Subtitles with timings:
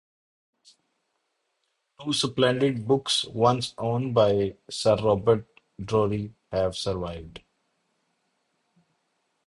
[2.01, 5.45] Two splendid books once owned by Sir Robert
[5.79, 7.41] Drury have survived.